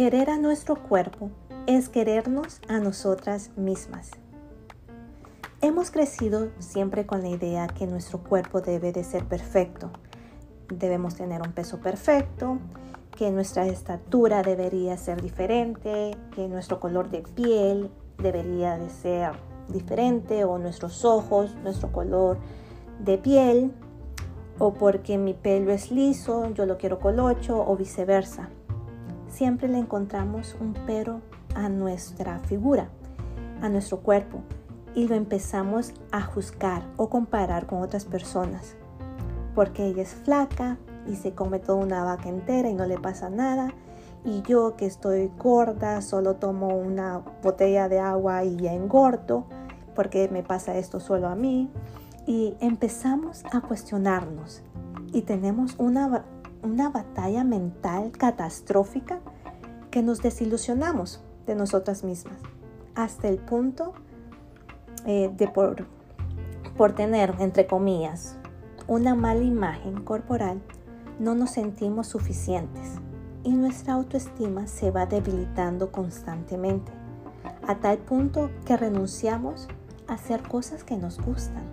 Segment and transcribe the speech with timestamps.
[0.00, 1.28] Querer a nuestro cuerpo
[1.66, 4.12] es querernos a nosotras mismas.
[5.60, 9.90] Hemos crecido siempre con la idea que nuestro cuerpo debe de ser perfecto.
[10.70, 12.56] Debemos tener un peso perfecto,
[13.14, 19.32] que nuestra estatura debería ser diferente, que nuestro color de piel debería de ser
[19.68, 22.38] diferente o nuestros ojos, nuestro color
[23.00, 23.70] de piel
[24.58, 28.48] o porque mi pelo es liso, yo lo quiero colocho o viceversa.
[29.30, 31.20] Siempre le encontramos un pero
[31.54, 32.88] a nuestra figura,
[33.62, 34.42] a nuestro cuerpo
[34.94, 38.76] y lo empezamos a juzgar o comparar con otras personas.
[39.54, 43.30] Porque ella es flaca y se come toda una vaca entera y no le pasa
[43.30, 43.72] nada.
[44.24, 49.44] Y yo que estoy gorda solo tomo una botella de agua y ya engordo.
[49.94, 51.70] Porque me pasa esto solo a mí.
[52.26, 54.62] Y empezamos a cuestionarnos.
[55.12, 56.24] Y tenemos una,
[56.62, 59.20] una batalla mental catastrófica
[59.90, 62.38] que nos desilusionamos de nosotras mismas.
[62.94, 63.92] Hasta el punto
[65.06, 65.86] eh, de por,
[66.76, 68.36] por tener, entre comillas,
[68.86, 70.60] una mala imagen corporal,
[71.18, 72.98] no nos sentimos suficientes
[73.44, 76.92] y nuestra autoestima se va debilitando constantemente,
[77.66, 79.68] a tal punto que renunciamos
[80.08, 81.64] a hacer cosas que nos gustan.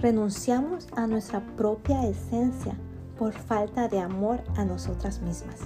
[0.00, 2.76] Renunciamos a nuestra propia esencia
[3.18, 5.56] por falta de amor a nosotras mismas.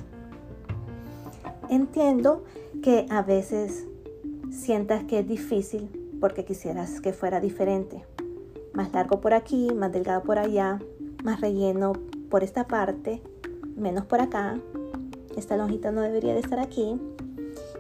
[1.69, 2.45] Entiendo
[2.83, 3.87] que a veces
[4.51, 5.89] sientas que es difícil
[6.21, 8.05] porque quisieras que fuera diferente.
[8.73, 10.81] Más largo por aquí, más delgado por allá,
[11.25, 11.93] más relleno
[12.29, 13.23] por esta parte,
[13.77, 14.59] menos por acá.
[15.37, 17.01] Esta lonjita no debería de estar aquí.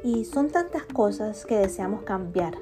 [0.02, 2.55] Y son tantas cosas que deseamos cambiar.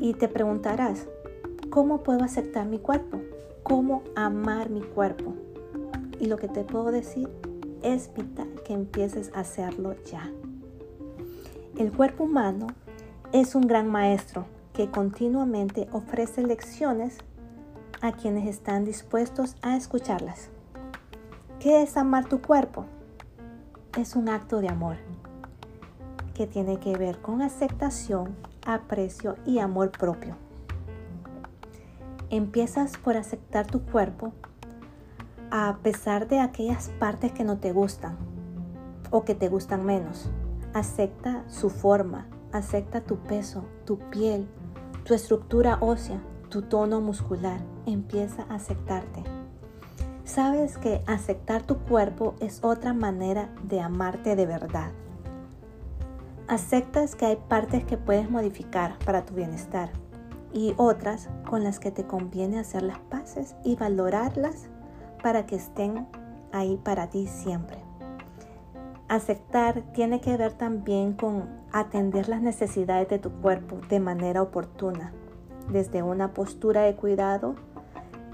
[0.00, 1.06] Y te preguntarás,
[1.68, 3.19] ¿cómo puedo aceptar mi cuerpo?
[3.70, 5.32] ¿Cómo amar mi cuerpo?
[6.18, 7.28] Y lo que te puedo decir
[7.84, 10.28] es vital que empieces a hacerlo ya.
[11.78, 12.66] El cuerpo humano
[13.30, 17.18] es un gran maestro que continuamente ofrece lecciones
[18.00, 20.48] a quienes están dispuestos a escucharlas.
[21.60, 22.86] ¿Qué es amar tu cuerpo?
[23.96, 24.96] Es un acto de amor
[26.34, 28.34] que tiene que ver con aceptación,
[28.66, 30.49] aprecio y amor propio.
[32.30, 34.32] Empiezas por aceptar tu cuerpo
[35.50, 38.16] a pesar de aquellas partes que no te gustan
[39.10, 40.30] o que te gustan menos.
[40.72, 44.48] Acepta su forma, Acepta tu peso, tu piel,
[45.04, 47.60] tu estructura ósea, tu tono muscular.
[47.86, 49.22] Empieza a aceptarte.
[50.24, 54.90] Sabes que aceptar tu cuerpo es otra manera de amarte de verdad.
[56.48, 59.92] Aceptas que hay partes que puedes modificar para tu bienestar
[60.52, 64.68] y otras con las que te conviene hacer las paces y valorarlas
[65.22, 66.06] para que estén
[66.52, 67.78] ahí para ti siempre.
[69.08, 75.12] Aceptar tiene que ver también con atender las necesidades de tu cuerpo de manera oportuna.
[75.70, 77.56] Desde una postura de cuidado,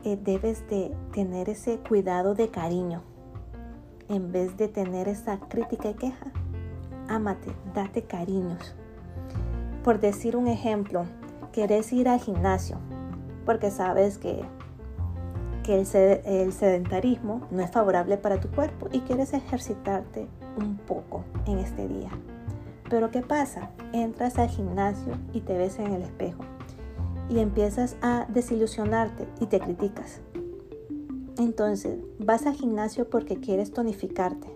[0.05, 3.03] eh, debes de tener ese cuidado de cariño.
[4.09, 6.27] En vez de tener esa crítica y queja,
[7.09, 8.77] ámate, date cariños.
[9.83, 11.05] Por decir un ejemplo,
[11.57, 12.77] querés ir al gimnasio
[13.47, 14.43] porque sabes que,
[15.65, 20.29] que el sedentarismo no es favorable para tu cuerpo y quieres ejercitarte
[20.59, 22.11] un poco en este día.
[22.91, 23.71] Pero ¿qué pasa?
[23.95, 26.45] Entras al gimnasio y te ves en el espejo
[27.31, 30.21] y empiezas a desilusionarte y te criticas.
[31.39, 34.49] Entonces, vas al gimnasio porque quieres tonificarte,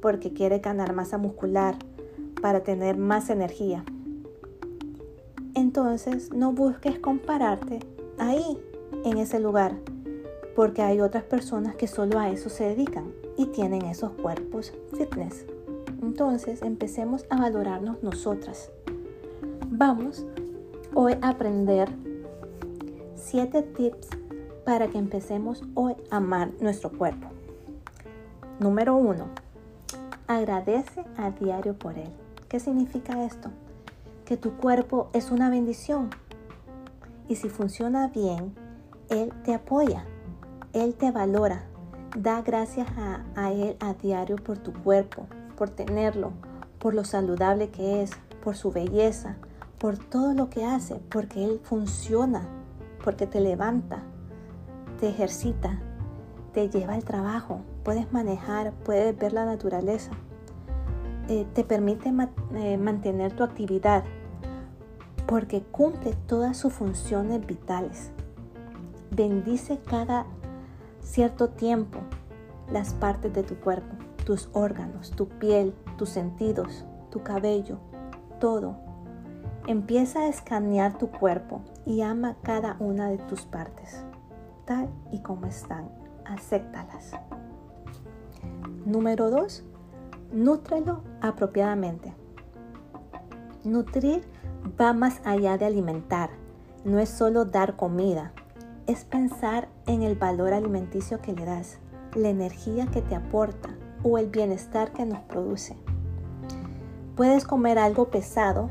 [0.00, 1.76] porque quieres ganar masa muscular,
[2.40, 3.84] para tener más energía.
[5.78, 7.78] Entonces, no busques compararte
[8.18, 8.60] ahí,
[9.04, 9.76] en ese lugar,
[10.56, 15.46] porque hay otras personas que solo a eso se dedican y tienen esos cuerpos fitness.
[16.02, 18.72] Entonces empecemos a valorarnos nosotras.
[19.68, 20.26] Vamos
[20.94, 21.88] hoy a aprender
[23.14, 24.08] 7 tips
[24.64, 27.28] para que empecemos hoy a amar nuestro cuerpo.
[28.58, 29.28] Número 1.
[30.26, 32.10] Agradece a diario por él.
[32.48, 33.50] ¿Qué significa esto?
[34.28, 36.10] Que tu cuerpo es una bendición.
[37.28, 38.54] Y si funciona bien,
[39.08, 40.04] Él te apoya,
[40.74, 41.64] Él te valora,
[42.14, 42.86] Da gracias
[43.34, 45.26] a, Él a diario por tu cuerpo,
[45.56, 46.32] por tenerlo,
[46.78, 48.10] por lo saludable que es,
[48.44, 49.36] por su belleza,
[49.78, 52.42] por todo lo que hace, porque Él funciona,
[53.02, 54.02] porque te levanta,
[55.00, 55.80] te ejercita,
[56.52, 60.10] te lleva al trabajo, puedes manejar, puedes ver la naturaleza,
[61.28, 62.12] eh, te permite
[62.56, 64.04] eh, mantener tu actividad,
[65.28, 68.10] porque cumple todas sus funciones vitales.
[69.10, 70.24] Bendice cada
[71.02, 71.98] cierto tiempo
[72.72, 73.94] las partes de tu cuerpo,
[74.24, 77.78] tus órganos, tu piel, tus sentidos, tu cabello,
[78.40, 78.76] todo.
[79.66, 84.02] Empieza a escanear tu cuerpo y ama cada una de tus partes,
[84.64, 85.90] tal y como están.
[86.24, 87.12] Acéptalas.
[88.86, 89.62] Número 2.
[90.32, 92.14] Nútrelo apropiadamente.
[93.64, 94.26] Nutrir
[94.80, 96.30] va más allá de alimentar.
[96.84, 98.32] No es solo dar comida,
[98.86, 101.78] es pensar en el valor alimenticio que le das,
[102.14, 103.70] la energía que te aporta
[104.02, 105.76] o el bienestar que nos produce.
[107.16, 108.70] Puedes comer algo pesado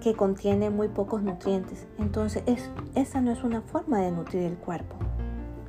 [0.00, 2.42] que contiene muy pocos nutrientes, entonces
[2.94, 4.96] esa no es una forma de nutrir el cuerpo.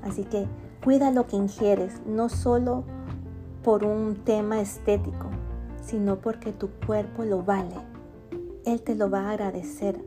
[0.04, 0.48] Así que
[0.84, 2.84] cuida lo que ingieres, no solo
[3.64, 5.30] por un tema estético,
[5.82, 7.93] sino porque tu cuerpo lo vale.
[8.66, 10.00] Él te lo va a agradecer.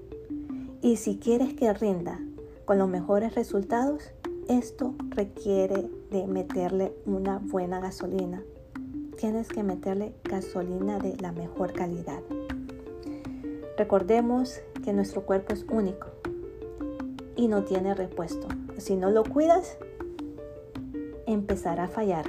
[0.81, 2.21] Y si quieres que rinda
[2.65, 4.03] con los mejores resultados,
[4.49, 8.43] esto requiere de meterle una buena gasolina.
[9.19, 12.21] Tienes que meterle gasolina de la mejor calidad.
[13.77, 16.07] Recordemos que nuestro cuerpo es único
[17.35, 18.49] y no tiene repuesto.
[18.79, 19.77] Si no lo cuidas,
[21.27, 22.27] empezará a fallar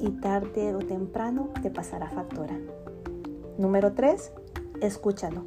[0.00, 2.58] y tarde o temprano te pasará factura.
[3.58, 4.32] Número 3.
[4.82, 5.44] Escúchalo.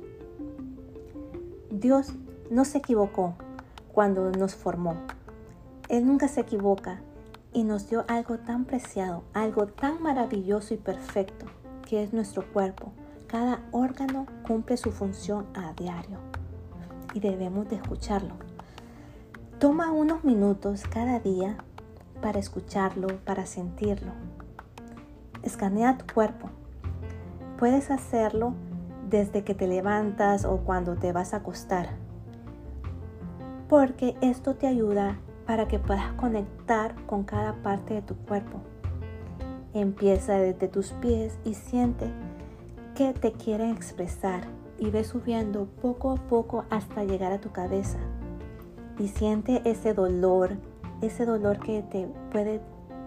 [1.69, 2.13] Dios
[2.49, 3.35] no se equivocó
[3.91, 4.95] cuando nos formó.
[5.89, 7.01] Él nunca se equivoca
[7.51, 11.47] y nos dio algo tan preciado, algo tan maravilloso y perfecto
[11.85, 12.93] que es nuestro cuerpo.
[13.27, 16.19] Cada órgano cumple su función a diario
[17.13, 18.35] y debemos de escucharlo.
[19.59, 21.57] Toma unos minutos cada día
[22.21, 24.13] para escucharlo, para sentirlo.
[25.43, 26.49] Escanea tu cuerpo.
[27.59, 28.53] Puedes hacerlo
[29.09, 31.89] desde que te levantas o cuando te vas a acostar.
[33.69, 38.61] Porque esto te ayuda para que puedas conectar con cada parte de tu cuerpo.
[39.73, 42.09] Empieza desde tus pies y siente
[42.95, 44.43] que te quieren expresar
[44.77, 47.99] y ve subiendo poco a poco hasta llegar a tu cabeza.
[48.97, 50.57] Y siente ese dolor,
[51.01, 52.61] ese dolor que te puede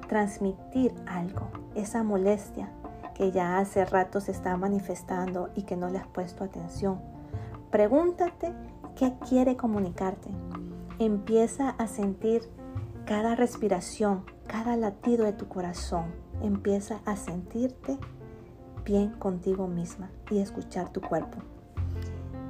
[0.08, 2.70] transmitir algo, esa molestia
[3.18, 7.00] que ya hace rato se está manifestando y que no le has puesto atención.
[7.72, 8.54] Pregúntate
[8.94, 10.30] qué quiere comunicarte.
[11.00, 12.42] Empieza a sentir
[13.04, 16.14] cada respiración, cada latido de tu corazón.
[16.40, 17.98] Empieza a sentirte
[18.84, 21.38] bien contigo misma y escuchar tu cuerpo.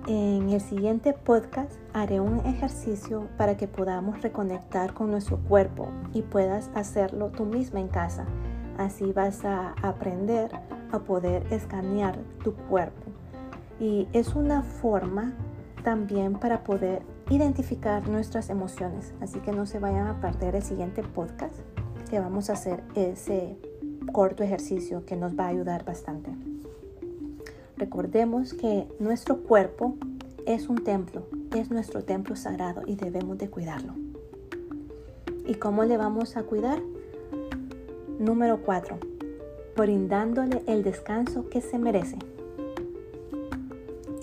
[0.07, 6.23] En el siguiente podcast haré un ejercicio para que podamos reconectar con nuestro cuerpo y
[6.23, 8.27] puedas hacerlo tú misma en casa.
[8.79, 10.51] Así vas a aprender
[10.91, 13.03] a poder escanear tu cuerpo.
[13.79, 15.35] Y es una forma
[15.83, 19.13] también para poder identificar nuestras emociones.
[19.21, 21.55] Así que no se vayan a perder el siguiente podcast
[22.09, 23.59] que vamos a hacer ese
[24.13, 26.31] corto ejercicio que nos va a ayudar bastante.
[27.77, 29.97] Recordemos que nuestro cuerpo
[30.47, 33.95] es un templo, es nuestro templo sagrado y debemos de cuidarlo.
[35.47, 36.81] ¿Y cómo le vamos a cuidar?
[38.19, 38.99] Número 4.
[39.77, 42.19] Brindándole el descanso que se merece.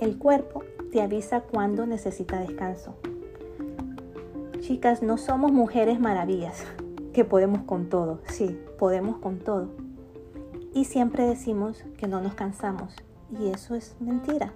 [0.02, 2.96] El cuerpo te avisa cuando necesita descanso.
[4.60, 6.66] Chicas, no somos mujeres maravillas,
[7.14, 8.20] que podemos con todo.
[8.26, 9.70] Sí, podemos con todo.
[10.74, 12.94] Y siempre decimos que no nos cansamos.
[13.40, 14.52] Y eso es mentira.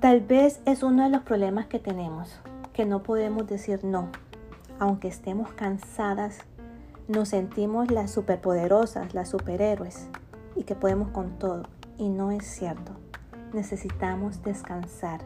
[0.00, 2.40] Tal vez es uno de los problemas que tenemos,
[2.74, 4.10] que no podemos decir no.
[4.78, 6.40] Aunque estemos cansadas,
[7.10, 10.06] nos sentimos las superpoderosas, las superhéroes
[10.54, 11.64] y que podemos con todo.
[11.98, 12.92] Y no es cierto.
[13.52, 15.20] Necesitamos descansar.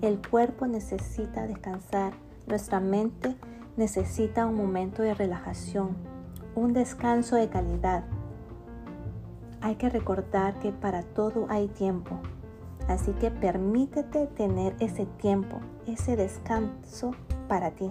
[0.00, 2.14] El cuerpo necesita descansar.
[2.46, 3.36] Nuestra mente
[3.76, 5.94] necesita un momento de relajación,
[6.54, 8.02] un descanso de calidad.
[9.60, 12.18] Hay que recordar que para todo hay tiempo.
[12.88, 17.10] Así que permítete tener ese tiempo, ese descanso
[17.46, 17.90] para ti.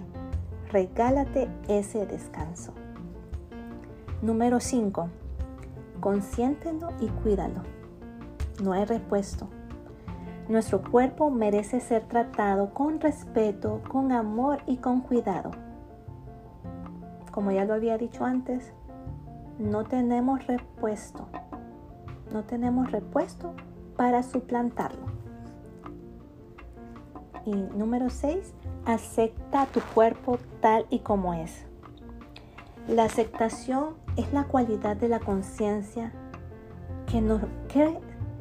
[0.72, 2.74] Regálate ese descanso.
[4.22, 5.08] Número 5.
[6.02, 7.62] Consiéntelo y cuídalo.
[8.62, 9.48] No hay repuesto.
[10.50, 15.52] Nuestro cuerpo merece ser tratado con respeto, con amor y con cuidado.
[17.32, 18.74] Como ya lo había dicho antes,
[19.58, 21.28] no tenemos repuesto.
[22.34, 23.54] No tenemos repuesto
[23.96, 25.06] para suplantarlo.
[27.46, 28.54] Y número 6,
[28.86, 31.66] acepta tu cuerpo tal y como es.
[32.90, 36.12] La aceptación es la cualidad de la conciencia
[37.08, 37.24] que,
[37.70, 37.98] que,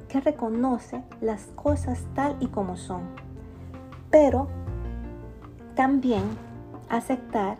[0.08, 3.02] que reconoce las cosas tal y como son.
[4.10, 4.48] Pero
[5.76, 6.24] también
[6.88, 7.58] aceptar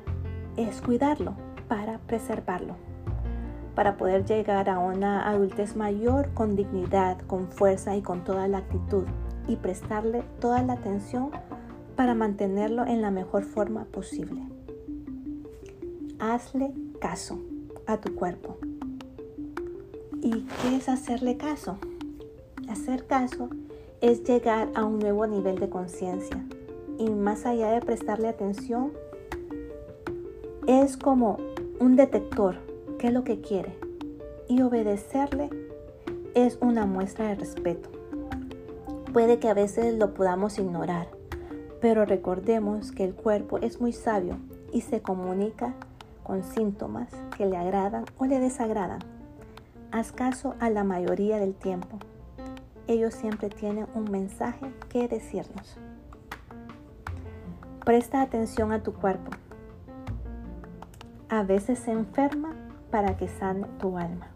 [0.56, 1.34] es cuidarlo
[1.68, 2.76] para preservarlo.
[3.76, 8.58] para poder llegar a una adultez mayor con dignidad, con fuerza y con toda la
[8.58, 9.04] actitud
[9.46, 11.30] y prestarle toda la atención
[11.94, 14.42] para mantenerlo en la mejor forma posible.
[16.18, 17.38] Hazle caso
[17.88, 18.56] a tu cuerpo.
[20.20, 21.78] ¿Y qué es hacerle caso?
[22.68, 23.48] Hacer caso
[24.00, 26.44] es llegar a un nuevo nivel de conciencia
[26.98, 28.92] y más allá de prestarle atención,
[30.66, 31.38] es como
[31.80, 32.56] un detector,
[32.98, 33.74] qué es lo que quiere,
[34.48, 35.48] y obedecerle
[36.34, 37.88] es una muestra de respeto.
[39.12, 41.08] Puede que a veces lo podamos ignorar,
[41.80, 44.36] pero recordemos que el cuerpo es muy sabio
[44.72, 45.74] y se comunica
[46.28, 47.08] con síntomas
[47.38, 48.98] que le agradan o le desagradan.
[49.90, 51.98] Haz caso a la mayoría del tiempo.
[52.86, 55.78] Ellos siempre tienen un mensaje que decirnos.
[57.82, 59.30] Presta atención a tu cuerpo.
[61.30, 62.54] A veces se enferma
[62.90, 64.26] para que sane tu alma.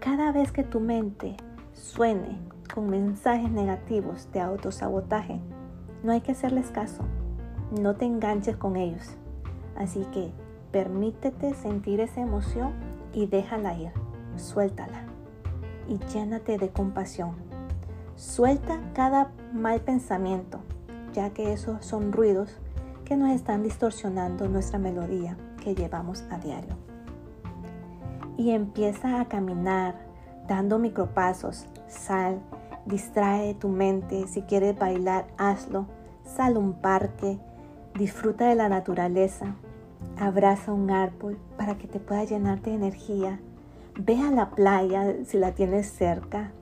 [0.00, 1.36] Cada vez que tu mente
[1.74, 2.40] suene
[2.74, 5.40] con mensajes negativos de autosabotaje,
[6.02, 7.04] no hay que hacerles caso.
[7.80, 9.16] No te enganches con ellos.
[9.76, 10.32] Así que
[10.76, 12.74] permítete sentir esa emoción
[13.14, 13.92] y déjala ir.
[14.36, 15.04] Suéltala.
[15.88, 17.30] Y llénate de compasión.
[18.14, 20.60] Suelta cada mal pensamiento
[21.14, 22.58] ya que esos son ruidos
[23.06, 26.76] que nos están distorsionando nuestra melodía que llevamos a diario.
[28.36, 29.94] Y empieza a caminar
[30.46, 32.38] dando micropasos, sal,
[32.84, 35.86] distrae tu mente, si quieres bailar, hazlo,
[36.22, 37.38] sal un parque,
[37.94, 39.56] disfruta de la naturaleza,
[40.18, 43.40] abraza un árbol para que te pueda llenarte de energía,
[43.98, 46.52] ve a la playa si la tienes cerca,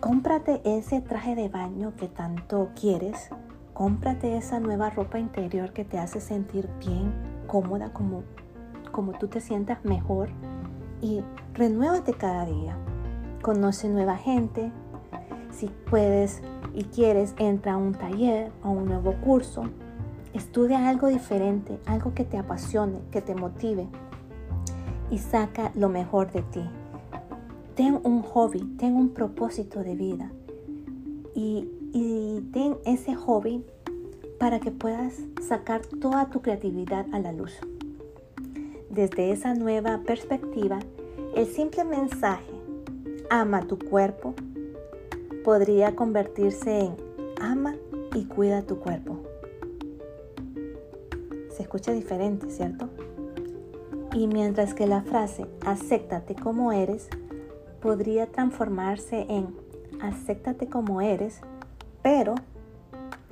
[0.00, 3.30] cómprate ese traje de baño que tanto quieres,
[3.74, 7.12] cómprate esa nueva ropa interior que te hace sentir bien,
[7.46, 8.22] cómoda, como,
[8.92, 10.30] como tú te sientas mejor
[11.00, 11.22] y
[11.54, 12.76] renuévate cada día.
[13.42, 14.72] Conoce nueva gente.
[15.52, 16.42] Si puedes
[16.74, 19.64] y quieres, entra a un taller o un nuevo curso.
[20.34, 23.88] Estudia algo diferente, algo que te apasione, que te motive
[25.10, 26.62] y saca lo mejor de ti.
[27.74, 30.30] Ten un hobby, ten un propósito de vida
[31.34, 33.64] y y ten ese hobby
[34.38, 35.14] para que puedas
[35.46, 37.58] sacar toda tu creatividad a la luz.
[38.90, 40.78] Desde esa nueva perspectiva,
[41.34, 42.52] el simple mensaje
[43.30, 44.34] ama tu cuerpo
[45.44, 46.96] podría convertirse en
[47.40, 47.74] ama
[48.14, 49.27] y cuida tu cuerpo.
[51.58, 52.88] Se escucha diferente, ¿cierto?
[54.12, 57.08] Y mientras que la frase acéptate como eres
[57.82, 59.56] podría transformarse en
[60.00, 61.40] acéptate como eres
[62.00, 62.36] pero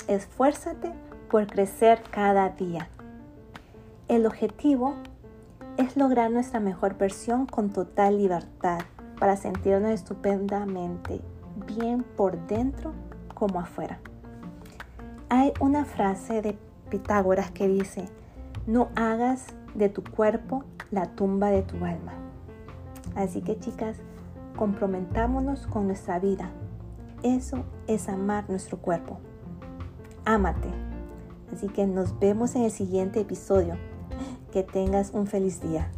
[0.09, 0.93] esfuérzate
[1.31, 2.89] por crecer cada día.
[4.09, 4.95] El objetivo
[5.77, 8.81] es lograr nuestra mejor versión con total libertad
[9.21, 11.21] para sentirnos estupendamente
[11.65, 12.93] bien por dentro
[13.35, 14.01] como afuera.
[15.29, 18.09] Hay una frase de Pitágoras que dice,
[18.67, 22.15] no hagas de tu cuerpo la tumba de tu alma.
[23.15, 23.99] Así que chicas,
[24.57, 26.51] comprometámonos con nuestra vida,
[27.23, 29.19] eso es amar nuestro cuerpo.
[30.25, 30.69] Ámate.
[31.53, 33.77] Así que nos vemos en el siguiente episodio.
[34.53, 35.91] Que tengas un feliz día.